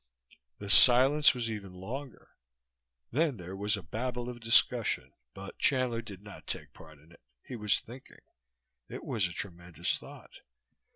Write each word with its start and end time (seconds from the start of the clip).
The 0.57 0.67
silence 0.67 1.35
was 1.35 1.51
even 1.51 1.75
longer; 1.75 2.29
then 3.11 3.37
there 3.37 3.55
was 3.55 3.77
a 3.77 3.83
babble 3.83 4.29
of 4.29 4.39
discussion, 4.39 5.13
but 5.35 5.59
Chandler 5.59 6.01
did 6.01 6.23
not 6.23 6.47
take 6.47 6.73
part 6.73 6.97
in 6.97 7.11
it. 7.11 7.21
He 7.43 7.55
was 7.55 7.79
thinking. 7.79 8.21
It 8.89 9.03
was 9.03 9.27
a 9.27 9.31
tremendous 9.31 9.99
thought. 9.99 10.39